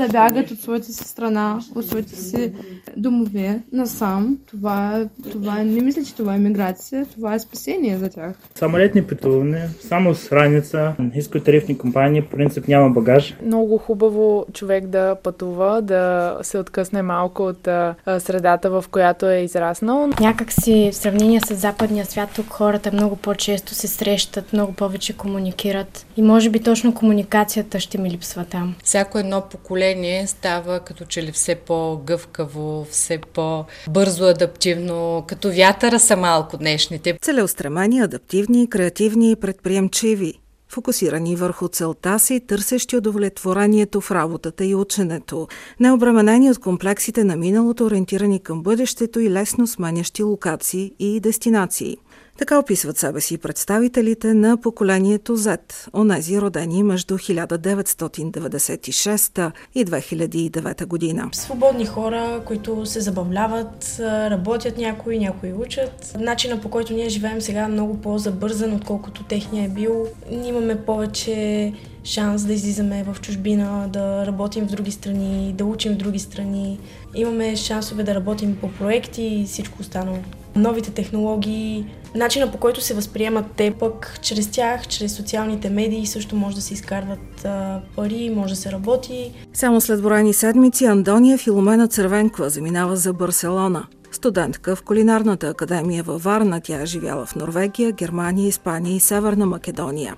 Да 0.00 0.08
бягат 0.08 0.50
от 0.50 0.60
своята 0.60 0.92
си 0.92 1.04
страна, 1.04 1.60
от 1.74 1.86
своите 1.86 2.16
си 2.16 2.52
домове 2.96 3.60
насам. 3.72 4.38
Това, 4.46 4.96
е- 4.98 5.30
това 5.30 5.60
е, 5.60 5.64
не 5.64 5.80
мисля, 5.80 6.04
че 6.04 6.14
това 6.14 6.34
е 6.34 6.38
миграция, 6.38 7.06
това 7.06 7.34
е 7.34 7.38
спасение 7.38 7.98
за 7.98 8.08
тях. 8.08 8.36
Самолетни 8.54 9.02
пътуване, 9.02 9.68
само 9.88 10.14
с 10.14 10.32
раница, 10.32 10.92
нискотарифни 11.14 11.78
компании, 11.78 12.22
по 12.22 12.36
принцип 12.36 12.68
няма 12.68 12.90
багаж. 12.90 13.36
много 13.46 13.78
хубаво 13.78 14.46
човек 14.52 14.86
да 14.86 15.16
пътува, 15.22 15.82
да 15.82 16.36
се 16.42 16.58
откъсне 16.58 17.02
малко 17.02 17.42
от 17.42 17.68
а, 17.68 17.94
средата, 18.18 18.70
в 18.70 18.84
която 18.90 19.26
е 19.30 19.36
израснал. 19.38 20.08
Някак 20.20 20.52
си 20.52 20.90
в 20.92 20.96
сравнение 20.96 21.40
с 21.40 21.54
западния 21.54 22.06
свят, 22.06 22.28
тук 22.36 22.46
хората 22.48 22.92
много 22.92 23.16
по-често 23.16 23.74
се 23.74 23.88
срещат, 23.88 24.52
много 24.52 24.72
повече 24.72 25.16
комуникират. 25.16 26.06
И 26.16 26.22
може 26.22 26.50
би 26.50 26.58
точно 26.60 26.94
комуникацията 26.94 27.80
ще 27.80 27.98
ми 27.98 28.10
липсва 28.10 28.44
там. 28.44 28.74
всяко 28.84 29.18
едно 29.18 29.40
поколение 29.40 29.89
става 30.26 30.80
като 30.80 31.04
че 31.04 31.22
ли 31.22 31.32
все 31.32 31.54
по-гъвкаво, 31.54 32.86
все 32.90 33.18
по-бързо 33.18 34.24
адаптивно, 34.24 35.24
като 35.26 35.52
вятъра 35.52 35.98
са 35.98 36.16
малко 36.16 36.56
днешните. 36.56 37.18
Целеустремени, 37.22 38.00
адаптивни, 38.00 38.70
креативни 38.70 39.30
и 39.30 39.36
предприемчиви. 39.36 40.34
Фокусирани 40.72 41.36
върху 41.36 41.68
целта 41.68 42.18
си, 42.18 42.40
търсещи 42.40 42.96
удовлетворението 42.96 44.00
в 44.00 44.10
работата 44.10 44.64
и 44.64 44.74
ученето. 44.74 45.48
Необременени 45.80 46.50
от 46.50 46.58
комплексите 46.58 47.24
на 47.24 47.36
миналото, 47.36 47.84
ориентирани 47.84 48.40
към 48.40 48.62
бъдещето 48.62 49.20
и 49.20 49.30
лесно 49.30 49.66
сменящи 49.66 50.22
локации 50.22 50.92
и 50.98 51.20
дестинации. 51.20 51.96
Така 52.40 52.58
описват 52.58 52.98
себе 52.98 53.20
си 53.20 53.38
представителите 53.38 54.34
на 54.34 54.56
поколението 54.56 55.38
Z, 55.38 55.58
онези 55.94 56.40
родени 56.40 56.82
между 56.82 57.18
1996 57.18 59.52
и 59.74 59.84
2009 59.84 60.86
година. 60.86 61.28
Свободни 61.32 61.86
хора, 61.86 62.42
които 62.46 62.86
се 62.86 63.00
забавляват, 63.00 63.96
работят 64.00 64.78
някои, 64.78 65.18
някои 65.18 65.52
учат. 65.52 66.16
Начина 66.18 66.60
по 66.60 66.68
който 66.68 66.92
ние 66.92 67.08
живеем 67.08 67.40
сега 67.40 67.60
е 67.60 67.68
много 67.68 68.00
по-забързан, 68.00 68.74
отколкото 68.74 69.22
техния 69.22 69.64
е 69.64 69.68
бил. 69.68 70.06
Ние 70.30 70.48
имаме 70.48 70.84
повече 70.84 71.72
шанс 72.04 72.44
да 72.44 72.52
излизаме 72.52 73.04
в 73.04 73.16
чужбина, 73.20 73.88
да 73.92 74.26
работим 74.26 74.68
в 74.68 74.70
други 74.70 74.90
страни, 74.90 75.52
да 75.52 75.64
учим 75.64 75.92
в 75.92 75.96
други 75.96 76.18
страни. 76.18 76.78
Имаме 77.14 77.56
шансове 77.56 78.02
да 78.02 78.14
работим 78.14 78.56
по 78.60 78.72
проекти 78.72 79.22
и 79.22 79.46
всичко 79.46 79.76
останало. 79.80 80.18
Новите 80.56 80.90
технологии, 80.90 81.86
начина 82.14 82.52
по 82.52 82.58
който 82.58 82.80
се 82.80 82.94
възприемат 82.94 83.44
те 83.56 83.70
пък, 83.70 84.18
чрез 84.22 84.50
тях, 84.50 84.88
чрез 84.88 85.16
социалните 85.16 85.70
медии 85.70 86.06
също 86.06 86.36
може 86.36 86.56
да 86.56 86.62
се 86.62 86.74
изкарват 86.74 87.44
а, 87.44 87.80
пари, 87.96 88.32
може 88.36 88.54
да 88.54 88.60
се 88.60 88.72
работи. 88.72 89.32
Само 89.52 89.80
след 89.80 90.02
броени 90.02 90.32
седмици 90.32 90.84
Андония 90.84 91.38
Филомена 91.38 91.88
Цървенкова 91.88 92.50
заминава 92.50 92.96
за 92.96 93.12
Барселона. 93.12 93.86
Студентка 94.12 94.76
в 94.76 94.82
Кулинарната 94.82 95.48
академия 95.48 96.02
във 96.02 96.22
Варна, 96.22 96.60
тя 96.60 96.82
е 96.82 96.86
живяла 96.86 97.26
в 97.26 97.36
Норвегия, 97.36 97.92
Германия, 97.92 98.48
Испания 98.48 98.96
и 98.96 99.00
Северна 99.00 99.46
Македония. 99.46 100.14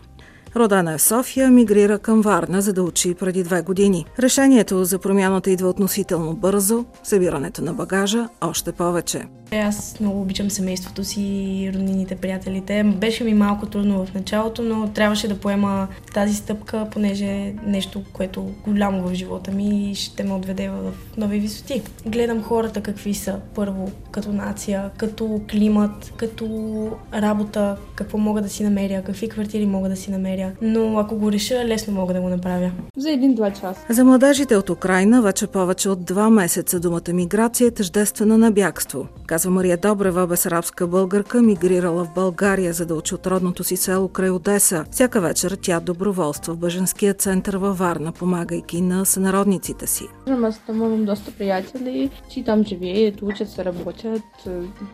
Родена 0.56 0.92
е 0.92 0.98
в 0.98 1.02
София, 1.02 1.50
мигрира 1.50 1.98
към 1.98 2.20
Варна, 2.20 2.62
за 2.62 2.72
да 2.72 2.82
учи 2.82 3.14
преди 3.14 3.42
две 3.42 3.62
години. 3.62 4.04
Решението 4.18 4.84
за 4.84 4.98
промяната 4.98 5.50
идва 5.50 5.68
относително 5.68 6.34
бързо, 6.34 6.84
събирането 7.02 7.62
на 7.62 7.74
багажа 7.74 8.28
още 8.40 8.72
повече. 8.72 9.22
Аз 9.52 10.00
много 10.00 10.20
обичам 10.20 10.50
семейството 10.50 11.04
си, 11.04 11.70
роднините, 11.74 12.16
приятелите. 12.16 12.82
Беше 12.84 13.24
ми 13.24 13.34
малко 13.34 13.66
трудно 13.66 14.06
в 14.06 14.14
началото, 14.14 14.62
но 14.62 14.88
трябваше 14.88 15.28
да 15.28 15.40
поема 15.40 15.88
тази 16.14 16.34
стъпка, 16.34 16.86
понеже 16.92 17.24
е 17.24 17.54
нещо, 17.66 18.02
което 18.12 18.50
голямо 18.66 19.08
в 19.08 19.14
живота 19.14 19.50
ми 19.50 19.92
ще 19.94 20.24
ме 20.24 20.32
отведе 20.32 20.68
в 20.68 20.92
нови 21.16 21.38
висоти. 21.38 21.82
Гледам 22.06 22.42
хората 22.42 22.80
какви 22.80 23.14
са 23.14 23.40
първо 23.54 23.90
като 24.10 24.32
нация, 24.32 24.90
като 24.96 25.40
климат, 25.50 26.12
като 26.16 26.90
работа, 27.14 27.76
какво 27.94 28.18
мога 28.18 28.42
да 28.42 28.48
си 28.48 28.64
намеря, 28.64 29.02
какви 29.02 29.28
квартири 29.28 29.66
мога 29.66 29.88
да 29.88 29.96
си 29.96 30.10
намеря. 30.10 30.41
Но 30.62 30.98
ако 30.98 31.16
го 31.16 31.32
реша, 31.32 31.64
лесно 31.66 31.94
мога 31.94 32.14
да 32.14 32.20
го 32.20 32.28
направя. 32.28 32.70
За 32.96 33.10
един-два 33.10 33.50
часа. 33.50 33.80
За 33.90 34.04
младежите 34.04 34.56
от 34.56 34.70
Украина 34.70 35.22
вече 35.22 35.46
повече 35.46 35.88
от 35.88 36.04
два 36.04 36.30
месеца 36.30 36.80
думата 36.80 37.12
миграция 37.12 37.66
е 37.66 37.70
тъждествена 37.70 38.38
на 38.38 38.50
бягство. 38.50 39.06
Казва 39.26 39.50
Мария 39.50 39.76
Добрева, 39.76 40.26
безарабска 40.26 40.86
българка, 40.86 41.42
мигрирала 41.42 42.04
в 42.04 42.14
България, 42.14 42.72
за 42.72 42.86
да 42.86 42.94
учи 42.94 43.14
от 43.14 43.26
родното 43.26 43.64
си 43.64 43.76
село 43.76 44.08
край 44.08 44.30
Одеса. 44.30 44.84
Всяка 44.90 45.20
вечер 45.20 45.58
тя 45.62 45.80
доброволства 45.80 46.54
в 46.54 46.58
Бъженския 46.58 47.14
център 47.14 47.56
във 47.56 47.78
Варна, 47.78 48.12
помагайки 48.12 48.80
на 48.80 49.04
сънародниците 49.06 49.86
си. 49.86 50.04
Аз 50.44 50.58
там 50.66 50.76
имам 50.76 51.04
доста 51.04 51.30
приятели, 51.30 52.10
че 52.30 52.44
там 52.44 52.64
живеят, 52.64 53.22
учат 53.22 53.50
се, 53.50 53.64
работят. 53.64 54.22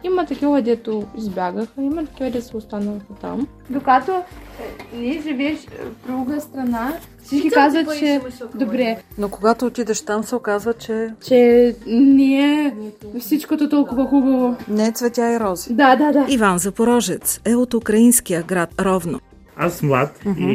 Има 0.04 0.26
такива, 0.26 0.62
дето 0.62 1.04
избягаха, 1.16 1.82
има 1.82 2.06
такива, 2.06 2.30
дето 2.30 2.46
са 2.46 2.56
останаха 2.56 3.14
там. 3.20 3.48
Докато 3.70 4.12
е, 4.12 4.96
ние 4.96 5.20
живееш 5.38 5.58
в 5.58 6.06
друга 6.06 6.40
страна, 6.40 6.92
всички 7.24 7.50
казват, 7.50 7.98
че 7.98 8.20
добре, 8.54 8.98
Но 9.18 9.28
когато 9.28 9.66
отидеш 9.66 10.00
там, 10.00 10.24
се 10.24 10.34
оказва, 10.34 10.74
че 10.74 11.14
че 11.26 11.74
не 11.86 12.40
е 12.40 12.72
всичкото 13.20 13.68
толкова 13.68 14.06
хубаво. 14.06 14.56
не 14.68 14.86
е 14.86 14.92
цветя 14.92 15.32
и 15.32 15.40
рози. 15.40 15.74
Да, 15.74 15.96
да, 15.96 16.12
да. 16.12 16.26
Иван 16.28 16.58
Запорожец 16.58 17.40
е 17.44 17.54
от 17.54 17.74
украинския 17.74 18.42
град 18.42 18.70
Ровно. 18.80 19.20
Аз 19.58 19.82
млад 19.82 20.20
и 20.40 20.52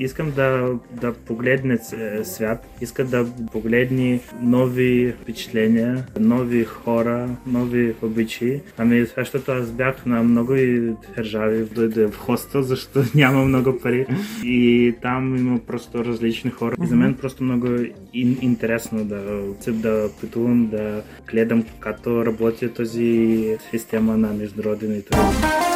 искам 0.00 0.30
да, 0.30 0.68
да 0.92 1.12
погледне 1.14 1.78
ц- 1.78 1.96
свят, 2.24 2.66
иска 2.80 3.04
да 3.04 3.26
погледне 3.52 4.20
нови 4.42 5.14
впечатления, 5.22 6.04
нови 6.20 6.64
хора, 6.64 7.28
нови 7.46 7.94
обичаи. 8.02 8.60
Ами, 8.78 9.06
защото 9.16 9.52
аз 9.52 9.70
бях 9.70 10.06
на 10.06 10.22
много 10.22 10.54
и 10.54 10.82
държави, 11.16 11.64
дойде 11.64 12.06
в 12.06 12.16
хостел, 12.16 12.62
защото 12.62 13.02
няма 13.14 13.44
много 13.44 13.78
пари. 13.78 14.06
И 14.44 14.94
там 15.02 15.36
има 15.36 15.58
просто 15.58 16.04
различни 16.04 16.50
хора. 16.50 16.74
И 16.84 16.86
за 16.86 16.96
мен 16.96 17.14
просто 17.14 17.44
много 17.44 17.66
ин- 17.66 18.42
интересно 18.42 19.04
да, 19.04 19.22
да 19.68 20.08
пътувам, 20.20 20.66
да 20.66 21.02
гледам 21.30 21.64
като 21.80 22.26
работи 22.26 22.68
тази 22.68 23.34
система 23.70 24.16
на 24.16 24.28
международен 24.28 25.02
туризъм. 25.02 25.73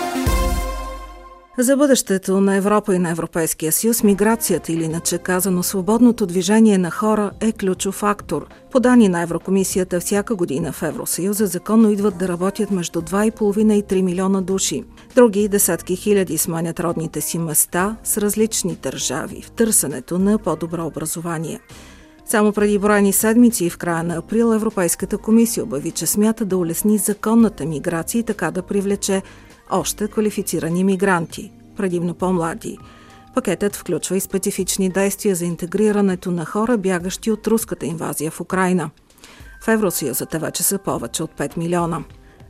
За 1.61 1.77
бъдещето 1.77 2.41
на 2.41 2.57
Европа 2.57 2.95
и 2.95 2.99
на 2.99 3.11
Европейския 3.11 3.73
съюз 3.73 4.03
миграцията 4.03 4.73
или 4.73 4.85
иначе 4.85 5.19
казано 5.19 5.63
свободното 5.63 6.27
движение 6.27 6.79
на 6.79 6.91
хора 6.91 7.31
е 7.41 7.53
ключов 7.53 7.95
фактор. 7.95 8.47
По 8.71 8.81
данни 8.81 9.09
на 9.09 9.23
Еврокомисията 9.23 10.01
всяка 10.01 10.35
година 10.35 10.73
в 10.73 10.83
Евросъюза 10.83 11.47
законно 11.47 11.91
идват 11.91 12.19
да 12.19 12.29
работят 12.29 12.71
между 12.71 13.01
2,5 13.01 13.73
и 13.73 13.83
3 13.83 14.03
милиона 14.03 14.41
души. 14.41 14.85
Други 15.15 15.49
десетки 15.49 15.97
хиляди 15.97 16.39
сменят 16.39 16.81
родните 16.81 17.21
си 17.21 17.39
места 17.39 17.97
с 18.05 18.19
различни 18.19 18.79
държави 18.83 19.43
в 19.43 19.51
търсенето 19.51 20.19
на 20.19 20.39
по-добро 20.39 20.87
образование. 20.87 21.61
Само 22.27 22.53
преди 22.53 22.79
броени 22.79 23.13
седмици 23.13 23.71
в 23.71 23.79
края 23.79 24.05
на 24.05 24.17
април 24.17 24.55
Европейската 24.55 25.19
комисия 25.19 25.65
обяви, 25.65 25.91
че 25.91 26.07
смята 26.07 26.45
да 26.45 26.57
улесни 26.57 26.99
законната 26.99 27.67
миграция 27.67 28.19
и 28.19 28.23
така 28.23 28.50
да 28.50 28.62
привлече 28.62 29.23
още 29.71 30.09
квалифицирани 30.09 30.85
мигранти, 30.85 31.53
предимно 31.79 32.15
по-млади. 32.15 32.79
Пакетът 33.35 33.77
включва 33.77 34.17
и 34.17 34.21
специфични 34.21 34.89
действия 34.89 35.35
за 35.35 35.45
интегрирането 35.45 36.31
на 36.31 36.45
хора, 36.45 36.79
бягащи 36.79 37.31
от 37.31 37.47
руската 37.47 37.87
инвазия 37.87 38.31
в 38.31 38.41
Украина. 38.41 38.91
В 39.61 39.69
Евросъюза 39.69 40.27
те 40.27 40.39
вече 40.39 40.63
са 40.63 40.79
повече 40.79 41.23
от 41.23 41.31
5 41.31 41.57
милиона. 41.57 42.05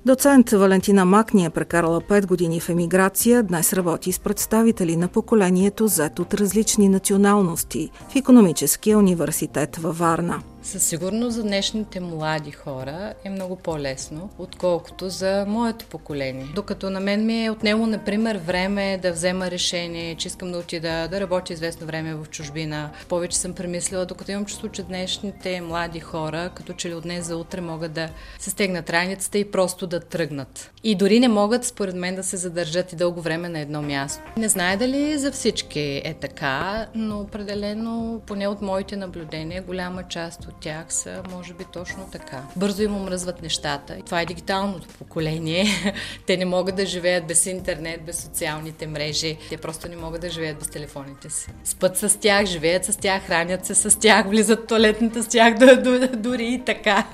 Доцент 0.06 0.50
Валентина 0.50 1.04
Макни 1.04 1.44
е 1.44 1.50
прекарала 1.50 2.00
5 2.00 2.26
години 2.26 2.60
в 2.60 2.68
емиграция, 2.68 3.42
днес 3.42 3.72
работи 3.72 4.12
с 4.12 4.18
представители 4.18 4.96
на 4.96 5.08
поколението 5.08 5.88
Z 5.88 6.20
от 6.20 6.34
различни 6.34 6.88
националности 6.88 7.90
в 8.08 8.16
економическия 8.16 8.98
университет 8.98 9.76
във 9.76 9.98
Варна. 9.98 10.42
Със 10.68 10.82
сигурност 10.82 11.34
за 11.36 11.42
днешните 11.42 12.00
млади 12.00 12.50
хора 12.50 13.14
е 13.24 13.30
много 13.30 13.56
по-лесно, 13.56 14.30
отколкото 14.38 15.08
за 15.08 15.44
моето 15.48 15.86
поколение. 15.86 16.46
Докато 16.54 16.90
на 16.90 17.00
мен 17.00 17.26
ми 17.26 17.44
е 17.44 17.50
отнело, 17.50 17.86
например, 17.86 18.36
време 18.36 18.98
да 19.02 19.12
взема 19.12 19.50
решение, 19.50 20.14
че 20.14 20.28
искам 20.28 20.52
да 20.52 20.58
отида 20.58 21.08
да 21.10 21.20
работя 21.20 21.52
известно 21.52 21.86
време 21.86 22.14
в 22.14 22.26
чужбина. 22.30 22.90
Повече 23.08 23.38
съм 23.38 23.52
премислила, 23.52 24.06
докато 24.06 24.30
имам 24.30 24.44
чувство, 24.44 24.68
че 24.68 24.82
днешните 24.82 25.60
млади 25.60 26.00
хора, 26.00 26.50
като 26.54 26.72
че 26.72 26.88
ли 26.88 26.94
от 26.94 27.02
днес 27.02 27.26
за 27.26 27.36
утре 27.36 27.60
могат 27.60 27.92
да 27.92 28.08
се 28.38 28.50
стегнат 28.50 28.90
раницата 28.90 29.38
и 29.38 29.50
просто 29.50 29.86
да 29.86 30.00
тръгнат. 30.00 30.70
И 30.84 30.94
дори 30.94 31.20
не 31.20 31.28
могат, 31.28 31.64
според 31.64 31.94
мен, 31.94 32.16
да 32.16 32.24
се 32.24 32.36
задържат 32.36 32.92
и 32.92 32.96
дълго 32.96 33.20
време 33.20 33.48
на 33.48 33.58
едно 33.58 33.82
място. 33.82 34.22
Не 34.36 34.48
знае 34.48 34.76
дали 34.76 35.18
за 35.18 35.32
всички 35.32 36.02
е 36.04 36.14
така, 36.20 36.86
но 36.94 37.20
определено, 37.20 38.22
поне 38.26 38.48
от 38.48 38.62
моите 38.62 38.96
наблюдения, 38.96 39.62
голяма 39.62 40.02
част 40.08 40.44
от 40.44 40.57
тях 40.60 40.86
са, 40.88 41.22
може 41.30 41.54
би, 41.54 41.64
точно 41.64 42.08
така. 42.12 42.42
Бързо 42.56 42.82
им 42.82 42.96
омръзват 42.96 43.42
нещата. 43.42 43.96
Това 44.06 44.20
е 44.20 44.26
дигиталното 44.26 44.88
поколение. 44.88 45.94
Те 46.26 46.36
не 46.36 46.44
могат 46.44 46.76
да 46.76 46.86
живеят 46.86 47.26
без 47.26 47.46
интернет, 47.46 48.02
без 48.02 48.22
социалните 48.22 48.86
мрежи. 48.86 49.38
Те 49.48 49.56
просто 49.56 49.88
не 49.88 49.96
могат 49.96 50.20
да 50.20 50.30
живеят 50.30 50.58
без 50.58 50.68
телефоните 50.68 51.30
си. 51.30 51.50
Спът 51.64 51.96
с 51.96 52.20
тях, 52.20 52.46
живеят 52.46 52.84
с 52.84 52.96
тях, 52.96 53.26
хранят 53.26 53.66
се 53.66 53.74
с 53.74 53.98
тях, 53.98 54.26
влизат 54.28 54.60
в 54.62 54.66
туалетната 54.66 55.22
с 55.22 55.28
тях, 55.28 55.54
дори 56.16 56.46
и 56.46 56.64
така 56.64 57.04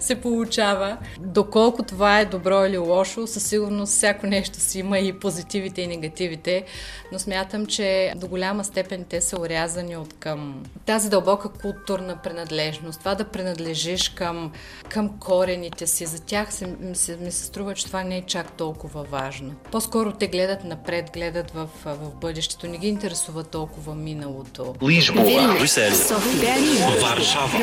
се 0.00 0.14
получава. 0.14 0.96
Доколко 1.20 1.82
това 1.82 2.20
е 2.20 2.24
добро 2.24 2.64
или 2.64 2.78
лошо, 2.78 3.26
със 3.26 3.46
сигурност 3.46 3.92
всяко 3.92 4.26
нещо 4.26 4.60
си 4.60 4.78
има 4.78 4.98
и 4.98 5.12
позитивите 5.12 5.82
и 5.82 5.86
негативите, 5.86 6.64
но 7.12 7.18
смятам, 7.18 7.66
че 7.66 8.12
до 8.16 8.28
голяма 8.28 8.64
степен 8.64 9.04
те 9.08 9.20
са 9.20 9.40
урязани 9.40 9.96
от 9.96 10.14
към 10.14 10.64
тази 10.86 11.10
дълбока 11.10 11.48
културна 11.48 12.18
принадлежност, 12.22 12.83
това 12.92 13.14
да 13.14 13.24
принадлежиш 13.24 14.08
към, 14.08 14.52
към 14.88 15.18
корените 15.18 15.86
си. 15.86 16.06
За 16.06 16.22
тях 16.22 16.54
се, 16.54 16.66
ми, 16.80 16.96
се, 16.96 17.16
ми 17.16 17.32
се 17.32 17.44
струва, 17.44 17.74
че 17.74 17.86
това 17.86 18.04
не 18.04 18.16
е 18.16 18.22
чак 18.22 18.52
толкова 18.52 19.02
важно. 19.02 19.54
По-скоро 19.72 20.12
те 20.12 20.26
гледат 20.26 20.64
напред, 20.64 21.10
гледат 21.14 21.50
в, 21.50 21.68
в 21.84 22.14
бъдещето, 22.20 22.66
не 22.66 22.78
ги 22.78 22.88
интересува 22.88 23.44
толкова 23.44 23.94
миналото. 23.94 24.74
Лишбург, 24.88 25.26
Брюсел, 25.58 25.92
Варшава. 27.02 27.58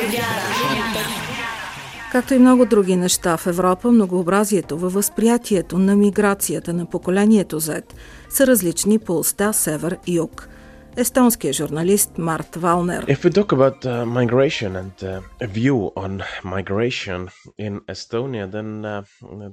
Както 2.12 2.34
и 2.34 2.38
много 2.38 2.66
други 2.66 2.96
неща 2.96 3.36
в 3.36 3.46
Европа, 3.46 3.92
многообразието 3.92 4.78
във 4.78 4.92
възприятието 4.92 5.78
на 5.78 5.96
миграцията 5.96 6.72
на 6.72 6.86
поколението 6.86 7.60
Z 7.60 7.82
са 8.30 8.46
различни 8.46 8.98
по 8.98 9.18
оста 9.18 9.52
север-юг 9.52 10.48
естонския 10.96 11.52
журналист 11.52 12.18
Март 12.18 12.56
Валнер. 12.56 13.04
If 13.06 13.24
we 13.24 13.30
talk 13.30 13.52
about 13.52 13.84
uh, 13.84 14.04
migration 14.06 14.76
and 14.76 15.02
uh, 15.02 15.20
a 15.40 15.46
view 15.46 15.76
on 15.96 16.22
migration 16.44 17.28
in 17.58 17.80
Estonia, 17.94 18.46
then 18.56 18.68
uh, 18.84 19.02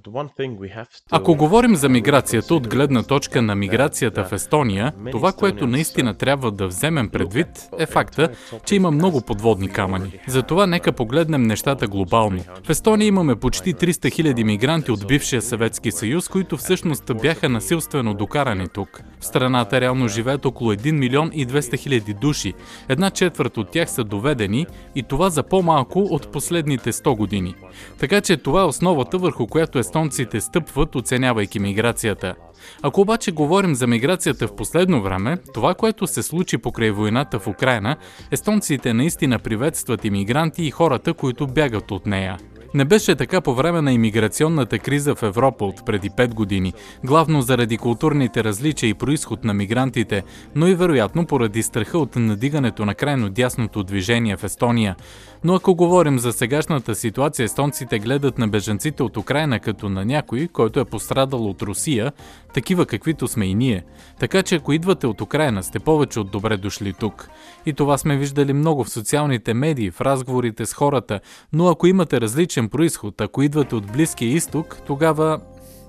the 0.06 0.12
one 0.12 0.30
thing 0.38 0.58
we 0.60 0.70
have 0.76 0.88
to... 0.88 1.02
Ако 1.12 1.36
говорим 1.36 1.76
за 1.76 1.90
миграцията 1.90 2.56
от 2.56 2.68
гледна 2.68 3.04
точка 3.04 3.42
на 3.42 3.56
миграцията 3.56 4.24
в 4.24 4.34
Естония, 4.34 4.94
това, 5.12 5.32
което 5.32 5.68
наистина 5.68 6.14
трябва 6.14 6.52
да 6.52 6.68
вземем 6.68 7.10
предвид, 7.10 7.48
е 7.78 7.86
факта, 7.86 8.30
че 8.66 8.76
има 8.76 8.92
много 8.92 9.22
подводни 9.22 9.70
камъни. 9.70 10.20
Затова 10.28 10.68
нека 10.68 10.92
погледнем 10.92 11.44
нещата 11.44 11.88
глобално. 11.88 12.44
В 12.64 12.70
Естония 12.70 13.08
имаме 13.08 13.36
почти 13.36 13.76
300 13.76 13.92
000 13.92 14.44
мигранти 14.44 14.92
от 14.92 15.08
бившия 15.08 15.42
Съветски 15.42 15.92
съюз, 15.92 16.28
които 16.28 16.58
всъщност 16.58 17.12
бяха 17.22 17.50
насилствено 17.50 18.14
докарани 18.14 18.68
тук. 18.68 19.02
В 19.20 19.26
страната 19.26 19.82
реално 19.82 20.08
живеят 20.08 20.46
около 20.46 20.74
1 20.74 20.92
милион 20.92 21.29
и 21.34 21.48
200 21.48 21.78
хиляди 21.78 22.14
души. 22.14 22.54
Една 22.90 23.10
четвърт 23.10 23.58
от 23.58 23.72
тях 23.72 23.92
са 23.92 24.04
доведени 24.04 24.66
и 24.96 25.04
това 25.04 25.30
за 25.30 25.44
по-малко 25.44 26.00
от 26.00 26.32
последните 26.32 26.92
100 26.92 27.18
години. 27.18 27.56
Така 28.00 28.22
че 28.22 28.38
това 28.38 28.62
е 28.62 28.66
основата 28.66 29.18
върху 29.18 29.48
която 29.48 29.80
естонците 29.80 30.42
стъпват, 30.42 30.96
оценявайки 30.96 31.60
миграцията. 31.60 32.36
Ако 32.82 33.02
обаче 33.02 33.32
говорим 33.32 33.76
за 33.76 33.88
миграцията 33.88 34.48
в 34.48 34.56
последно 34.56 35.02
време, 35.02 35.38
това, 35.54 35.74
което 35.74 36.08
се 36.08 36.24
случи 36.24 36.58
покрай 36.58 36.92
войната 36.92 37.40
в 37.40 37.48
Украина, 37.48 37.96
естонците 38.32 38.94
наистина 38.94 39.40
приветстват 39.40 40.06
иммигранти 40.06 40.64
и 40.64 40.72
хората, 40.72 41.14
които 41.14 41.48
бягат 41.48 41.92
от 41.92 42.06
нея. 42.06 42.38
Не 42.74 42.86
беше 42.86 43.16
така 43.16 43.42
по 43.42 43.54
време 43.54 43.82
на 43.82 43.94
имиграционната 43.94 44.80
криза 44.80 45.16
в 45.16 45.24
Европа 45.24 45.66
от 45.66 45.86
преди 45.86 46.10
5 46.10 46.34
години, 46.34 46.74
главно 47.04 47.42
заради 47.42 47.78
културните 47.78 48.44
различия 48.44 48.90
и 48.90 48.94
происход 48.94 49.44
на 49.44 49.54
мигрантите, 49.54 50.24
но 50.56 50.68
и 50.68 50.76
вероятно 50.76 51.26
поради 51.26 51.64
страха 51.64 51.98
от 51.98 52.16
надигането 52.16 52.86
на 52.86 52.96
крайно 52.96 53.30
дясното 53.30 53.84
движение 53.84 54.38
в 54.38 54.44
Естония. 54.44 54.96
Но 55.44 55.56
ако 55.56 55.76
говорим 55.76 56.20
за 56.20 56.34
сегашната 56.34 56.96
ситуация, 56.96 57.44
естонците 57.44 58.00
гледат 58.00 58.38
на 58.38 58.48
бежанците 58.48 59.04
от 59.04 59.18
Украина 59.18 59.60
като 59.60 59.90
на 59.90 60.06
някой, 60.06 60.48
който 60.54 60.80
е 60.80 60.86
пострадал 60.86 61.46
от 61.46 61.62
Русия, 61.62 62.12
такива 62.54 62.86
каквито 62.86 63.28
сме 63.28 63.46
и 63.46 63.56
ние. 63.56 63.84
Така 64.20 64.44
че 64.44 64.56
ако 64.56 64.74
идвате 64.74 65.08
от 65.08 65.22
Украина, 65.22 65.64
сте 65.64 65.80
повече 65.80 66.20
от 66.20 66.32
добре 66.32 66.58
дошли 66.58 66.94
тук. 66.94 67.30
И 67.66 67.74
това 67.74 67.98
сме 67.98 68.18
виждали 68.18 68.54
много 68.54 68.84
в 68.84 68.90
социалните 68.90 69.54
медии, 69.54 69.92
в 69.92 70.02
разговорите 70.02 70.66
с 70.66 70.74
хората, 70.74 71.20
но 71.54 71.68
ако 71.68 71.88
имате 71.88 72.22
различен 72.22 72.70
происход, 72.70 73.22
ако 73.22 73.42
идвате 73.42 73.76
от 73.76 73.92
Близкия 73.92 74.30
изток, 74.30 74.78
тогава 74.88 75.40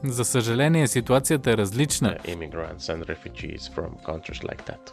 за 0.05 0.25
съжаление, 0.25 0.89
ситуацията 0.89 1.51
е 1.51 1.57
различна. 1.57 2.17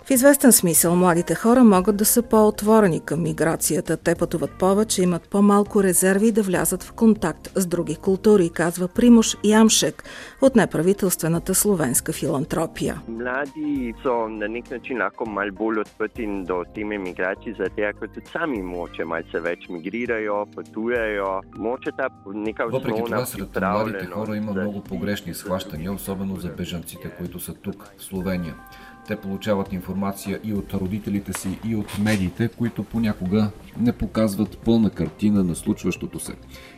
В 0.06 0.12
известен 0.12 0.52
смисъл, 0.52 0.96
младите 0.96 1.36
хора 1.36 1.64
могат 1.64 1.98
да 1.98 2.06
са 2.06 2.22
по-отворени 2.22 3.00
към 3.00 3.24
миграцията. 3.24 3.98
Те 3.98 4.16
пътуват 4.16 4.52
повече, 4.60 5.04
имат 5.04 5.30
по-малко 5.30 5.84
резерви 5.84 6.32
да 6.32 6.42
влязат 6.42 6.84
в 6.84 6.92
контакт 6.92 7.52
с 7.56 7.66
други 7.66 7.96
култури, 7.96 8.50
казва 8.50 8.88
Примуш 8.88 9.38
Ямшек 9.44 10.04
от 10.42 10.56
неправителствената 10.56 11.56
словенска 11.56 12.14
филантропия. 12.14 13.02
Млади 13.08 13.94
са 14.04 14.10
на 14.10 14.48
nek 14.48 14.72
начин 14.72 14.98
lahko 15.02 15.26
mal 15.26 15.52
bolj 15.52 15.82
odprti 15.84 16.26
do 16.46 16.64
teme 16.76 16.98
migracij, 16.98 17.56
zato 17.58 17.76
ker 18.00 18.10
tudi 18.14 18.26
sami 18.32 18.62
moče 18.62 19.06
malce 19.06 19.40
več 19.40 19.68
migrirajo, 19.70 20.46
potujejo. 20.56 21.42
Moče 21.58 21.92
ta 21.98 22.10
neka 22.34 22.66
Въпреки 22.66 23.04
това, 23.06 23.26
сред 23.26 23.62
младите 23.62 24.06
хора 24.06 24.36
има 24.38 24.52
много 24.52 24.82
погрешни 24.98 25.34
схващания, 25.34 25.94
особено 25.94 26.36
за 26.36 26.50
бежанците, 26.50 27.10
които 27.10 27.40
са 27.40 27.54
тук, 27.54 27.94
в 27.98 28.04
Словения. 28.04 28.56
Те 29.08 29.16
получават 29.16 29.74
информация 29.74 30.40
и 30.44 30.54
от 30.54 30.74
родителите 30.74 31.34
си, 31.34 31.60
и 31.66 31.76
от 31.76 32.00
медиите, 32.00 32.48
които 32.48 32.84
понякога 32.84 33.52
не 33.80 33.92
показват 33.92 34.58
пълна 34.58 34.90
картина 34.90 35.44
на 35.44 35.56
случващото 35.56 36.20
се. 36.20 36.34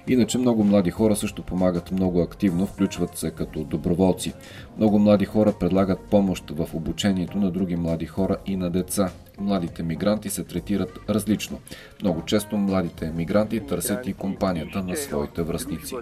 Иначе 0.08 0.38
много 0.38 0.64
млади 0.64 0.92
хора 0.92 1.16
също 1.16 1.44
помагат 1.44 1.92
много 1.92 2.22
активно, 2.22 2.66
включват 2.66 3.18
се 3.18 3.32
като 3.32 3.64
доброволци. 3.64 4.34
Много 4.78 5.00
млади 5.00 5.26
хора 5.26 5.54
предлагат 5.60 6.00
помощ 6.00 6.50
в 6.50 6.68
обучението 6.74 7.38
на 7.38 7.52
други 7.52 7.76
млади 7.76 8.06
хора 8.06 8.38
и 8.46 8.56
на 8.56 8.70
деца. 8.70 9.12
Младите 9.40 9.84
мигранти 9.84 10.30
се 10.30 10.44
третират 10.44 11.00
различно. 11.10 11.60
Много 12.02 12.22
често 12.26 12.58
младите 12.58 13.12
мигранти 13.16 13.60
търсят 13.60 14.08
и 14.08 14.14
компанията 14.14 14.84
на 14.84 14.96
своите 14.96 15.42
връзници. 15.42 15.96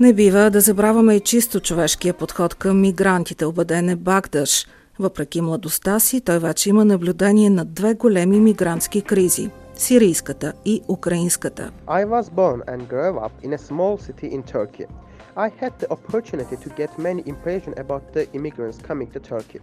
Не 0.00 0.12
бива 0.12 0.50
да 0.50 0.60
забравяме 0.60 1.14
и 1.14 1.20
чисто 1.20 1.60
човешкия 1.60 2.14
подход 2.14 2.54
към 2.54 2.80
мигрантите, 2.80 3.44
убеден 3.44 3.88
е 3.88 3.96
Багдаш. 3.96 4.66
Въпреки 4.98 5.40
младостта 5.40 6.00
си, 6.00 6.20
той 6.20 6.38
вече 6.38 6.68
има 6.70 6.84
наблюдение 6.84 7.50
на 7.50 7.64
две 7.64 7.94
големи 7.94 8.40
мигрантски 8.40 9.02
кризи– 9.02 9.50
сирийската 9.74 10.52
и 10.64 10.82
украинската. 10.88 11.70
I 11.86 12.06
was 12.06 12.22
born 12.22 12.62
and 12.66 12.88
grew 12.88 13.14
up 13.26 13.32
in 13.44 13.52
a 13.52 13.58
small 13.58 13.96
city 13.98 14.28
in 14.36 14.42
Turkey. 14.54 14.86
I 15.36 15.48
had 15.48 15.72
the 15.78 15.88
opportunity 15.88 16.56
to 16.56 16.68
get 16.76 16.98
many 16.98 17.22
impression 17.26 17.72
about 17.78 18.12
the 18.12 18.26
immigrants 18.34 18.78
coming 18.88 19.08
to 19.14 19.20
Turkey. 19.20 19.60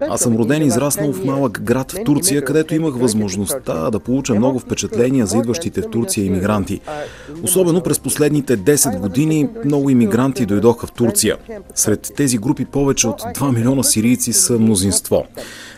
Аз 0.00 0.20
съм 0.20 0.36
роден 0.36 0.62
и 0.62 0.66
израснал 0.66 1.12
в 1.12 1.24
малък 1.24 1.62
град 1.62 1.92
в 1.92 2.04
Турция, 2.04 2.44
където 2.44 2.74
имах 2.74 2.94
възможността 2.94 3.90
да 3.90 4.00
получа 4.00 4.34
много 4.34 4.58
впечатления 4.58 5.26
за 5.26 5.38
идващите 5.38 5.82
в 5.82 5.90
Турция 5.90 6.24
иммигранти. 6.24 6.80
Особено 7.42 7.82
през 7.82 8.00
последните 8.00 8.58
10 8.58 8.98
години 9.00 9.48
много 9.64 9.90
иммигранти 9.90 10.46
дойдоха 10.46 10.86
в 10.86 10.92
Турция. 10.92 11.36
Сред 11.74 12.12
тези 12.16 12.38
групи 12.38 12.64
повече 12.64 13.08
от 13.08 13.20
2 13.20 13.54
милиона 13.54 13.82
сирийци 13.82 14.32
са 14.32 14.58
мнозинство. 14.58 15.26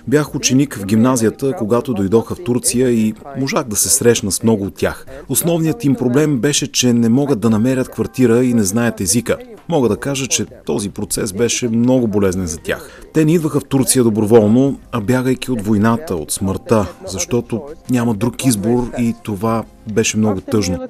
Бях 0.09 0.35
ученик 0.35 0.75
в 0.75 0.87
гимназията, 0.87 1.53
когато 1.59 1.95
дойдоха 1.95 2.35
в 2.35 2.45
Турция 2.45 2.91
и 2.91 3.15
можах 3.39 3.65
да 3.65 3.77
се 3.77 3.89
срещна 3.89 4.33
с 4.33 4.43
много 4.43 4.65
от 4.65 4.75
тях. 4.75 5.07
Основният 5.29 5.85
им 5.85 5.95
проблем 5.95 6.39
беше, 6.39 6.73
че 6.73 6.93
не 6.93 7.09
могат 7.09 7.41
да 7.41 7.51
намерят 7.51 7.89
квартира 7.89 8.45
и 8.45 8.55
не 8.55 8.63
знаят 8.63 9.01
езика. 9.01 9.37
Мога 9.69 9.89
да 9.89 9.97
кажа, 9.97 10.27
че 10.27 10.47
този 10.47 10.91
процес 10.91 11.33
беше 11.33 11.69
много 11.69 12.09
болезнен 12.09 12.47
за 12.47 12.59
тях. 12.59 13.03
Те 13.15 13.25
не 13.25 13.35
идваха 13.35 13.61
в 13.61 13.65
Турция 13.65 14.05
доброволно, 14.05 14.79
а 14.93 15.01
бягайки 15.01 15.51
от 15.51 15.61
войната, 15.61 16.17
от 16.17 16.31
смъртта, 16.31 16.87
защото 17.07 17.63
няма 17.91 18.15
друг 18.15 18.47
избор 18.47 18.91
и 18.99 19.15
това 19.23 19.65
беше 19.87 20.17
много 20.17 20.41
тъжно. 20.41 20.89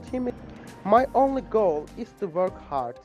My 0.87 1.07
only 1.13 1.43
goal 1.53 1.77
is 2.03 2.09
to 2.21 2.27
work 2.39 2.57
hard 2.71 2.97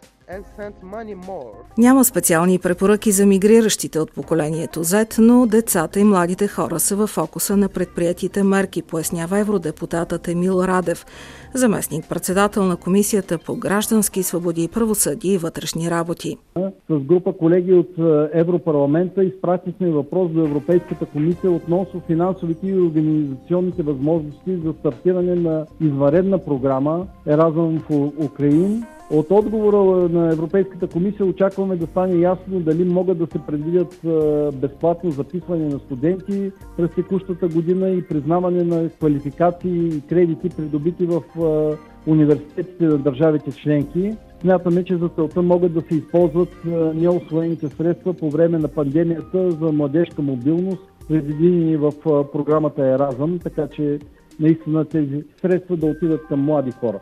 Няма 1.77 2.05
специални 2.05 2.59
препоръки 2.59 3.11
за 3.11 3.25
мигриращите 3.25 3.99
от 3.99 4.11
поколението 4.11 4.83
Z, 4.83 5.19
но 5.19 5.45
децата 5.45 5.99
и 5.99 6.03
младите 6.03 6.47
хора 6.47 6.79
са 6.79 6.95
в 6.95 7.07
фокуса 7.07 7.57
на 7.57 7.69
предприятите 7.69 8.43
мерки, 8.43 8.81
пояснява 8.81 9.39
евродепутатът 9.39 10.27
Емил 10.27 10.63
Радев, 10.63 11.05
заместник 11.53 12.09
председател 12.09 12.63
на 12.63 12.77
Комисията 12.77 13.37
по 13.37 13.55
граждански 13.55 14.23
свободи 14.23 14.63
и 14.63 14.67
правосъдие 14.67 15.33
и 15.33 15.37
вътрешни 15.37 15.91
работи. 15.91 16.37
С 16.89 16.99
група 16.99 17.33
колеги 17.33 17.73
от 17.73 17.97
е, 17.97 18.29
Европарламента 18.39 19.23
изпратихме 19.23 19.89
въпрос 19.89 20.31
до 20.31 20.41
Европейската 20.41 21.05
комисия 21.05 21.51
относно 21.51 22.01
финансовите 22.07 22.67
и 22.67 22.79
организационните 22.79 23.83
възможности 23.83 24.57
за 24.65 24.73
стартиране 24.79 25.35
на 25.35 25.65
изваредна 25.81 26.37
програма 26.37 27.07
Еразъм 27.27 27.83
в 27.89 28.11
Украин 28.25 28.83
от 29.09 29.31
отговора 29.31 30.09
на 30.09 30.31
Европейската 30.31 30.87
комисия 30.87 31.25
очакваме 31.25 31.75
да 31.75 31.85
стане 31.85 32.19
ясно 32.21 32.59
дали 32.59 32.83
могат 32.83 33.17
да 33.17 33.27
се 33.27 33.39
предвидят 33.47 33.99
безплатно 34.61 35.11
записване 35.11 35.67
на 35.67 35.79
студенти 35.79 36.51
през 36.77 36.89
текущата 36.95 37.47
година 37.47 37.89
и 37.89 38.07
признаване 38.07 38.63
на 38.63 38.89
квалификации 38.89 39.87
и 39.87 40.01
кредити, 40.09 40.49
придобити 40.49 41.05
в 41.05 41.21
университетите 42.07 42.85
на 42.85 42.97
държавите 42.97 43.51
членки. 43.51 44.11
Смятаме, 44.41 44.83
че 44.83 44.97
за 44.97 45.09
целта 45.09 45.41
могат 45.41 45.73
да 45.73 45.81
се 45.81 45.95
използват 45.95 46.49
неосвоените 46.95 47.67
средства 47.67 48.13
по 48.13 48.29
време 48.29 48.57
на 48.57 48.67
пандемията 48.67 49.51
за 49.51 49.71
младежка 49.71 50.21
мобилност, 50.21 50.81
предвидени 51.07 51.77
в 51.77 51.91
програмата 52.31 52.87
Еразъм, 52.87 53.39
така 53.43 53.67
че 53.67 53.99
наистина 54.39 54.85
тези 54.85 55.23
средства 55.41 55.77
да 55.77 55.85
отидат 55.85 56.21
към 56.27 56.39
млади 56.39 56.71
хора. 56.71 56.99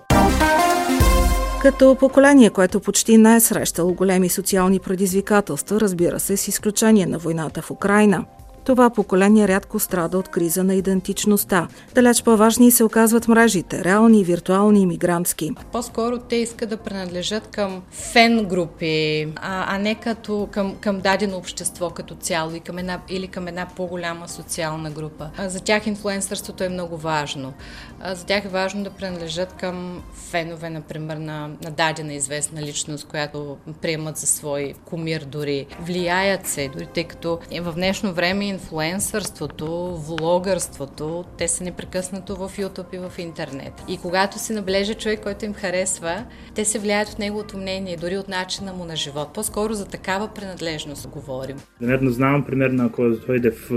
Като 1.63 1.95
поколение, 1.95 2.49
което 2.49 2.79
почти 2.79 3.17
не 3.17 3.35
е 3.35 3.39
срещало 3.39 3.93
големи 3.93 4.29
социални 4.29 4.79
предизвикателства, 4.79 5.81
разбира 5.81 6.19
се, 6.19 6.37
с 6.37 6.47
изключение 6.47 7.05
на 7.05 7.17
войната 7.17 7.61
в 7.61 7.71
Украина– 7.71 8.25
това 8.65 8.89
поколение 8.89 9.47
рядко 9.47 9.79
страда 9.79 10.17
от 10.17 10.27
криза 10.27 10.63
на 10.63 10.75
идентичността. 10.75 11.67
Далеч 11.95 12.23
по-важни 12.23 12.71
се 12.71 12.83
оказват 12.83 13.27
мрежите, 13.27 13.83
реални, 13.83 14.23
виртуални 14.23 14.81
и 14.81 14.85
мигрантски. 14.85 15.51
По-скоро 15.71 16.19
те 16.19 16.35
искат 16.35 16.69
да 16.69 16.77
принадлежат 16.77 17.47
към 17.47 17.81
фен 17.91 18.45
групи, 18.45 19.23
а, 19.35 19.75
а 19.75 19.77
не 19.77 19.95
като 19.95 20.47
към, 20.51 20.75
към 20.81 20.99
дадено 20.99 21.37
общество 21.37 21.89
като 21.89 22.15
цяло 22.15 22.55
и 22.55 22.59
към 22.59 22.77
една, 22.77 22.99
или 23.09 23.27
към 23.27 23.47
една 23.47 23.67
по-голяма 23.75 24.29
социална 24.29 24.91
група. 24.91 25.29
А, 25.37 25.49
за 25.49 25.59
тях 25.59 25.87
инфлуенсърството 25.87 26.63
е 26.63 26.69
много 26.69 26.97
важно. 26.97 27.53
А, 28.01 28.15
за 28.15 28.25
тях 28.25 28.45
е 28.45 28.47
важно 28.47 28.83
да 28.83 28.89
принадлежат 28.89 29.53
към 29.53 30.03
фенове, 30.13 30.69
например, 30.69 31.17
на, 31.17 31.47
на 31.63 31.71
дадена 31.71 32.13
известна 32.13 32.61
личност, 32.61 33.07
която 33.07 33.57
приемат 33.81 34.17
за 34.17 34.27
свой 34.27 34.73
кумир 34.85 35.25
дори. 35.25 35.65
Влияят 35.81 36.47
се, 36.47 36.69
дори 36.73 36.85
тъй 36.85 37.03
като 37.03 37.39
в 37.61 37.73
днешно 37.73 38.13
време 38.13 38.52
инфлуенсърството, 38.53 39.95
влогърството, 39.95 41.25
те 41.37 41.47
са 41.47 41.63
непрекъснато 41.63 42.35
в 42.35 42.51
YouTube 42.57 42.93
и 42.93 42.97
в 42.97 43.19
интернет. 43.19 43.73
И 43.87 43.97
когато 43.97 44.39
се 44.39 44.53
наблежа 44.53 44.93
човек, 44.93 45.19
който 45.23 45.45
им 45.45 45.53
харесва, 45.53 46.25
те 46.55 46.65
се 46.65 46.79
влияят 46.79 47.09
от 47.09 47.19
неговото 47.19 47.57
мнение, 47.57 47.97
дори 47.97 48.17
от 48.17 48.29
начина 48.29 48.73
му 48.73 48.85
на 48.85 48.95
живот. 48.95 49.33
По-скоро 49.33 49.73
за 49.73 49.85
такава 49.85 50.27
принадлежност 50.27 51.07
говорим. 51.07 51.57
Примерно 51.79 52.11
знам, 52.11 52.43
примерно, 52.43 52.85
ако 52.85 53.09
дойде 53.27 53.51
в 53.51 53.71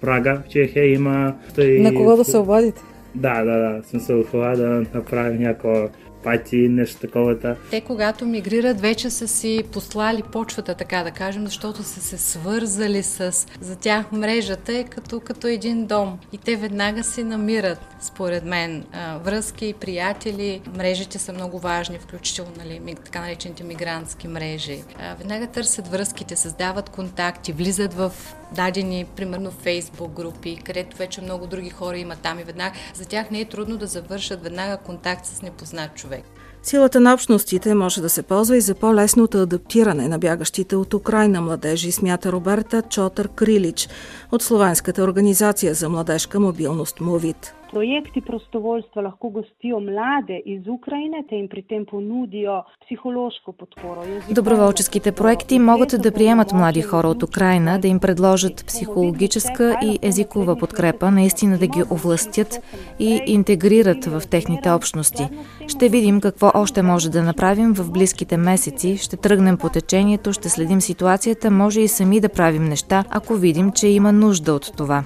Прага, 0.00 0.42
в 0.46 0.48
Чехия 0.48 0.92
има... 0.92 1.34
Той... 1.54 1.78
На 1.78 1.94
кого 1.94 2.16
да 2.16 2.24
се 2.24 2.38
обадите? 2.38 2.82
Да, 3.14 3.44
да, 3.44 3.58
да. 3.58 3.82
Съм 3.84 4.00
се 4.00 4.24
това 4.30 4.56
да 4.56 4.84
направя 4.94 5.30
някаква 5.30 5.88
пати, 6.24 6.56
нещо 6.56 7.00
такова. 7.00 7.56
Те, 7.70 7.80
когато 7.80 8.26
мигрират, 8.26 8.80
вече 8.80 9.10
са 9.10 9.28
си 9.28 9.62
послали 9.72 10.22
почвата, 10.22 10.74
така 10.74 11.02
да 11.02 11.10
кажем, 11.10 11.46
защото 11.46 11.82
са 11.82 12.00
се 12.00 12.18
свързали 12.18 13.02
с 13.02 13.46
за 13.60 13.76
тях 13.76 14.12
мрежата 14.12 14.72
е 14.72 14.84
като, 14.84 15.20
като 15.20 15.46
един 15.46 15.86
дом. 15.86 16.18
И 16.32 16.38
те 16.38 16.56
веднага 16.56 17.04
се 17.04 17.24
намират, 17.24 17.78
според 18.00 18.44
мен, 18.44 18.84
връзки, 19.24 19.74
приятели. 19.80 20.60
Мрежите 20.76 21.18
са 21.18 21.32
много 21.32 21.58
важни, 21.58 21.98
включително 21.98 22.50
нали, 22.58 22.94
така 23.04 23.20
наречените 23.20 23.64
мигрантски 23.64 24.28
мрежи. 24.28 24.82
Веднага 25.18 25.46
търсят 25.46 25.88
връзките, 25.88 26.36
създават 26.36 26.88
контакти, 26.88 27.52
влизат 27.52 27.94
в 27.94 28.12
дадени, 28.54 29.06
примерно, 29.16 29.50
фейсбук 29.50 30.12
групи, 30.12 30.58
където 30.64 30.96
вече 30.96 31.20
много 31.20 31.46
други 31.46 31.70
хора 31.70 31.98
има 31.98 32.16
там 32.16 32.38
и 32.38 32.44
веднага. 32.44 32.74
За 32.94 33.04
тях 33.04 33.30
не 33.30 33.40
е 33.40 33.44
трудно 33.44 33.76
да 33.76 33.86
завършат 33.86 34.42
веднага 34.42 34.76
контакт 34.76 35.26
с 35.26 35.42
непознат 35.42 35.94
човек. 35.94 36.24
Силата 36.62 37.00
на 37.00 37.14
общностите 37.14 37.74
може 37.74 38.00
да 38.00 38.08
се 38.08 38.22
ползва 38.22 38.56
и 38.56 38.60
за 38.60 38.74
по-лесното 38.74 39.42
адаптиране 39.42 40.08
на 40.08 40.18
бягащите 40.18 40.76
от 40.76 40.94
Украина 40.94 41.40
младежи, 41.40 41.92
смята 41.92 42.32
Роберта 42.32 42.82
Чотър 42.82 43.28
Крилич 43.28 43.88
от 44.32 44.42
Словенската 44.42 45.02
организация 45.02 45.74
за 45.74 45.88
младежка 45.88 46.40
мобилност 46.40 47.00
МОВИД. 47.00 47.54
Projekti 47.70 48.20
prostovoljstva 48.20 49.02
lahko 49.02 49.28
gostijo 49.28 49.80
mlade 49.80 50.40
iz 50.44 50.68
Ukrajine, 50.68 51.22
te 51.28 51.36
jim 51.36 51.48
pri 51.48 51.62
tem 51.62 51.84
ponudijo 51.86 52.62
psихološко 52.84 53.52
подпора. 53.52 54.00
Доброволческите 54.30 55.12
проекти 55.12 55.58
могат 55.58 55.94
да 56.02 56.12
приемат 56.12 56.52
млади 56.52 56.82
хора 56.82 57.08
от 57.08 57.22
Украина, 57.22 57.78
да 57.78 57.88
им 57.88 58.00
предложат 58.00 58.64
психологическа 58.66 59.78
и 59.82 59.98
езикова 60.02 60.56
подкрепа, 60.56 61.10
наистина 61.10 61.58
да 61.58 61.66
ги 61.66 61.82
овластят 61.92 62.60
и 62.98 63.20
интегрират 63.26 64.04
в 64.04 64.22
техните 64.30 64.70
общности. 64.70 65.28
Ще 65.68 65.88
видим 65.88 66.20
какво 66.20 66.50
още 66.54 66.82
може 66.82 67.10
да 67.10 67.22
направим 67.22 67.74
в 67.74 67.92
близките 67.92 68.36
месеци, 68.36 68.96
ще 68.96 69.16
тръгнем 69.16 69.58
по 69.58 69.68
течението, 69.68 70.32
ще 70.32 70.48
следим 70.48 70.80
ситуацията, 70.80 71.50
може 71.50 71.80
и 71.80 71.88
сами 71.88 72.20
да 72.20 72.28
правим 72.28 72.64
неща, 72.64 73.04
ако 73.10 73.34
видим, 73.34 73.72
че 73.72 73.88
има 73.88 74.12
нужда 74.12 74.52
от 74.52 74.72
това. 74.76 75.04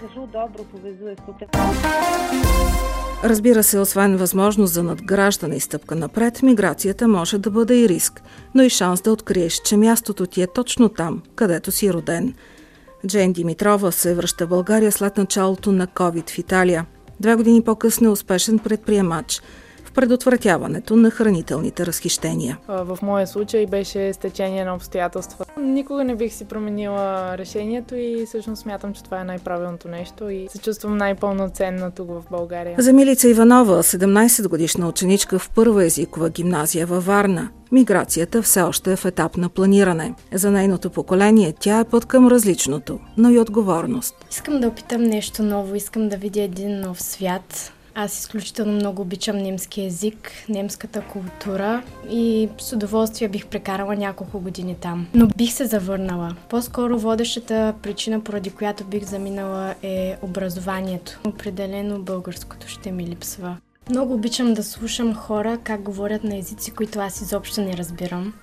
Разбира 3.25 3.63
се, 3.63 3.79
освен 3.79 4.17
възможност 4.17 4.73
за 4.73 4.83
надграждане 4.83 5.57
и 5.57 5.61
стъпка 5.61 5.95
напред, 5.95 6.43
миграцията 6.43 7.09
може 7.09 7.39
да 7.39 7.51
бъде 7.51 7.81
и 7.81 7.89
риск, 7.89 8.23
но 8.55 8.63
и 8.63 8.71
шанс 8.71 9.01
да 9.01 9.13
откриеш, 9.13 9.61
че 9.65 9.77
мястото 9.77 10.27
ти 10.27 10.43
е 10.43 10.47
точно 10.47 10.89
там, 10.89 11.23
където 11.35 11.73
си 11.73 11.93
роден. 11.93 12.35
Джейн 13.07 13.33
Димитрова 13.33 13.93
се 13.93 14.15
връща 14.15 14.47
в 14.47 14.49
България 14.49 14.93
след 14.93 15.17
началото 15.17 15.73
на 15.73 15.87
COVID 15.87 16.31
в 16.31 16.39
Италия. 16.39 16.87
Две 17.21 17.35
години 17.35 17.63
по-късно 17.63 18.09
е 18.09 18.13
успешен 18.13 18.59
предприемач– 18.59 19.43
предотвратяването 19.95 20.97
на 20.97 21.11
хранителните 21.11 21.87
разхищения. 21.87 22.59
В 22.69 22.99
моя 23.03 23.27
случай 23.27 23.67
беше 23.67 24.13
стечение 24.13 24.65
на 24.65 24.75
обстоятелства. 24.75 25.45
Никога 25.61 26.05
не 26.05 26.15
бих 26.15 26.33
си 26.33 26.45
променила 26.45 27.39
решението 27.39 27.95
и 27.95 28.27
всъщност 28.27 28.63
смятам, 28.63 28.95
че 28.95 29.03
това 29.03 29.21
е 29.21 29.25
най-правилното 29.25 29.89
нещо 29.89 30.29
и 30.29 30.49
се 30.51 30.59
чувствам 30.59 30.97
най-пълноценна 30.97 31.91
тук 31.91 32.09
в 32.09 32.23
България. 32.31 32.77
За 32.79 32.93
Милица 32.93 33.29
Иванова, 33.29 33.83
17 33.83 34.49
годишна 34.49 34.89
ученичка 34.89 35.39
в 35.39 35.51
първа 35.51 35.85
езикова 35.85 36.31
гимназия 36.31 36.87
във 36.87 37.07
Варна, 37.07 37.51
миграцията 37.73 38.43
все 38.43 38.63
още 38.63 38.93
е 38.93 38.97
в 38.97 39.05
етап 39.05 39.37
на 39.37 39.49
планиране. 39.49 40.15
За 40.33 40.51
нейното 40.51 40.91
поколение 40.91 41.55
тя 41.61 41.79
е 41.79 41.85
път 41.85 42.05
към 42.05 42.29
различното, 42.29 43.01
но 43.17 43.31
и 43.31 43.39
отговорност. 43.39 44.27
Искам 44.31 44.61
да 44.61 44.69
опитам 44.69 45.03
нещо 45.03 45.43
ново, 45.43 45.75
искам 45.75 46.09
да 46.09 46.17
видя 46.17 46.43
един 46.43 46.81
нов 46.81 47.03
свят, 47.03 47.73
аз 47.95 48.19
изключително 48.19 48.73
много 48.73 49.03
обичам 49.03 49.37
немски 49.37 49.83
язик, 49.83 50.31
немската 50.49 51.01
култура 51.01 51.83
и 52.11 52.49
с 52.59 52.73
удоволствие 52.73 53.29
бих 53.29 53.47
прекарала 53.47 53.97
няколко 53.97 54.41
години 54.41 54.77
там. 54.81 55.07
Но 55.15 55.27
бих 55.27 55.53
се 55.53 55.67
завърнала. 55.67 56.37
По-скоро 56.49 56.99
водещата 56.99 57.75
причина, 57.83 58.21
поради 58.21 58.51
която 58.51 58.85
бих 58.85 59.05
заминала 59.05 59.75
е 59.83 60.17
образованието. 60.23 61.21
Определено 61.27 62.03
българското 62.03 62.69
ще 62.69 62.93
ми 62.93 63.07
липсва. 63.07 63.57
Много 63.91 64.15
обичам 64.15 64.55
да 64.55 64.65
слушам 64.65 65.15
хора 65.15 65.59
как 65.65 65.83
говорят 65.83 66.25
на 66.25 66.37
езици, 66.37 66.71
които 66.71 67.01
аз 67.01 67.21
изобщо 67.21 67.61
не 67.61 67.77
разбирам. 67.77 68.35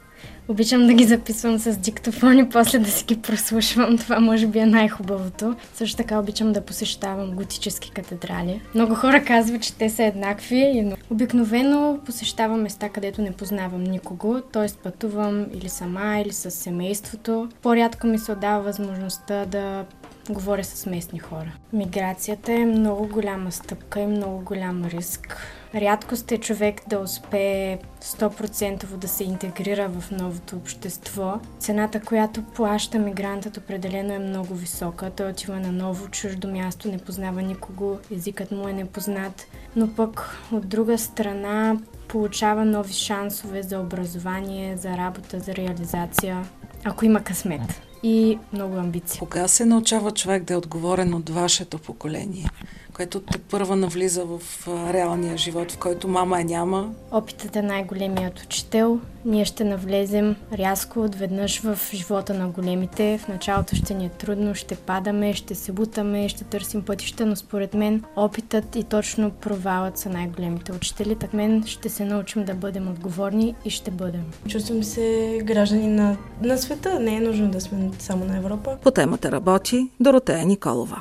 Обичам 0.48 0.88
да 0.88 0.94
ги 0.94 1.04
записвам 1.04 1.60
с 1.60 1.78
диктофон 1.78 2.40
и 2.40 2.50
после 2.50 2.80
да 2.80 2.92
си 2.92 3.06
ги 3.06 3.22
прослушвам. 3.22 3.98
Това 3.98 4.20
може 4.20 4.48
би 4.48 4.60
е 4.60 4.66
най-хубавото. 4.66 5.56
Също 5.74 5.98
така 5.98 6.20
обичам 6.20 6.54
да 6.54 6.62
посещавам 6.62 7.32
готически 7.32 7.92
катедрали. 7.92 8.62
Много 8.76 8.96
хора 8.96 9.24
казват, 9.24 9.62
че 9.62 9.74
те 9.74 9.90
са 9.90 10.04
еднакви. 10.04 10.82
Но 10.86 10.96
обикновено 11.10 12.00
посещавам 12.06 12.62
места, 12.62 12.90
където 12.90 13.22
не 13.22 13.32
познавам 13.32 13.84
никого. 13.84 14.42
Т.е. 14.42 14.68
пътувам 14.84 15.46
или 15.54 15.70
сама, 15.70 16.20
или 16.26 16.34
с 16.34 16.52
семейството. 16.52 17.50
По-рядко 17.62 18.08
ми 18.08 18.20
се 18.20 18.32
отдава 18.32 18.64
възможността 18.64 19.46
да 19.46 19.86
говоря 20.30 20.64
с 20.64 20.86
местни 20.86 21.20
хора. 21.20 21.52
Миграцията 21.74 22.54
е 22.54 22.66
много 22.66 23.08
голяма 23.08 23.52
стъпка 23.52 24.00
и 24.00 24.08
много 24.08 24.42
голям 24.44 24.86
риск. 24.86 25.38
Рядко 25.76 26.16
сте 26.16 26.38
човек 26.38 26.82
да 26.88 27.00
успее 27.00 27.80
100% 28.02 28.86
да 28.86 29.08
се 29.08 29.24
интегрира 29.24 29.90
в 29.90 30.12
новото 30.12 30.56
общество. 30.56 31.40
Цената, 31.60 32.02
която 32.02 32.44
плаща 32.44 33.00
мигрантът 33.00 33.58
определено 33.58 34.14
е 34.14 34.20
много 34.20 34.56
висока. 34.56 35.12
Той 35.12 35.30
отива 35.30 35.60
на 35.60 35.72
ново 35.72 36.08
чуждо 36.08 36.48
място, 36.48 36.88
не 36.88 36.98
познава 36.98 37.42
никого, 37.42 38.00
езикът 38.12 38.52
му 38.52 38.68
е 38.68 38.74
непознат. 38.74 39.48
Но 39.76 39.96
пък 39.96 40.38
от 40.52 40.68
друга 40.68 40.98
страна 40.98 41.78
получава 42.08 42.66
нови 42.66 42.94
шансове 42.94 43.64
за 43.64 43.80
образование, 43.80 44.78
за 44.78 44.90
работа, 44.90 45.40
за 45.40 45.56
реализация, 45.56 46.46
ако 46.86 47.06
има 47.06 47.24
късмет 47.24 47.91
и 48.04 48.40
много 48.54 48.76
амбиции. 48.76 49.20
Кога 49.20 49.48
се 49.48 49.66
научава 49.66 50.12
човек 50.12 50.44
да 50.44 50.54
е 50.54 50.58
отговорен 50.58 51.14
от 51.14 51.30
вашето 51.30 51.78
поколение? 51.78 52.50
Което 52.94 53.20
те 53.20 53.38
първа 53.38 53.76
навлиза 53.76 54.26
в 54.26 54.68
реалния 54.68 55.38
живот, 55.38 55.72
в 55.72 55.78
който 55.78 56.08
мама 56.08 56.42
е 56.42 56.44
няма. 56.44 56.94
Опитът 57.12 57.56
е 57.56 57.62
най-големият 57.62 58.40
учител. 58.40 59.00
Ние 59.26 59.46
ще 59.46 59.64
навлезем 59.64 60.36
рязко 60.54 61.02
отведнъж 61.02 61.60
в 61.60 61.80
живота 61.94 62.34
на 62.34 62.48
големите. 62.48 63.18
В 63.18 63.28
началото 63.28 63.76
ще 63.76 63.94
ни 63.94 64.06
е 64.06 64.10
трудно, 64.10 64.56
ще 64.56 64.76
падаме, 64.76 65.34
ще 65.34 65.56
се 65.56 65.72
бутаме, 65.72 66.30
ще 66.30 66.44
търсим 66.44 66.86
пътища, 66.86 67.26
но 67.26 67.36
според 67.36 67.74
мен 67.74 68.04
опитът 68.16 68.76
и 68.76 68.84
точно 68.84 69.32
провалът 69.32 69.98
са 69.98 70.10
най-големите 70.10 70.72
учители. 70.72 71.16
Так 71.16 71.34
мен 71.34 71.64
ще 71.66 71.90
се 71.90 72.06
научим 72.06 72.46
да 72.46 72.54
бъдем 72.54 72.88
отговорни 72.88 73.56
и 73.66 73.70
ще 73.70 73.92
бъдем. 73.92 74.24
Чувствам 74.48 74.84
се 74.84 75.40
граждани 75.44 75.88
на, 75.88 76.18
на 76.42 76.58
света. 76.58 77.00
Не 77.00 77.16
е 77.16 77.20
нужно 77.20 77.52
да 77.52 77.62
сме 77.62 77.90
само 78.00 78.26
на 78.26 78.38
Европа. 78.38 78.78
По 78.84 78.92
темата 78.92 79.32
работи 79.32 79.90
Доротея 80.00 80.46
Николова. 80.46 81.01